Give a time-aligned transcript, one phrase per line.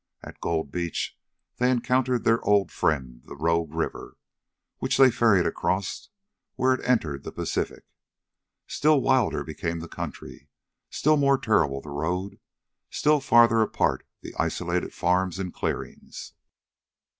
[0.23, 1.15] At Gold Beach
[1.57, 4.17] they encountered their old friend, the Rogue River,
[4.79, 6.09] which they ferried across
[6.55, 7.83] where it entered the Pacific.
[8.65, 10.49] Still wilder became the country,
[10.89, 12.39] still more terrible the road,
[12.89, 16.33] still farther apart the isolated farms and clearings.